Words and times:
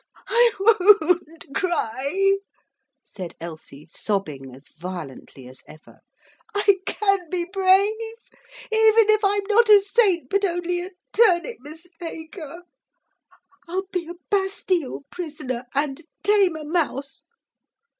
'I 0.27 0.51
won't 0.59 1.45
cry,' 1.55 2.37
said 3.05 3.35
Elsie, 3.39 3.85
sobbing 3.91 4.51
as 4.51 4.69
violently 4.69 5.47
as 5.47 5.61
ever. 5.67 5.99
'I 6.55 6.77
can 6.87 7.29
be 7.29 7.45
brave, 7.45 8.17
even 8.71 9.09
if 9.11 9.23
I'm 9.23 9.43
not 9.47 9.69
a 9.69 9.79
saint 9.81 10.27
but 10.31 10.43
only 10.43 10.83
a 10.83 10.89
turnip 11.13 11.57
mistaker. 11.59 12.63
I'll 13.67 13.85
be 13.91 14.07
a 14.09 14.15
Bastille 14.31 15.01
prisoner, 15.11 15.65
and 15.75 16.01
tame 16.23 16.55
a 16.55 16.65
mouse!' 16.65 17.21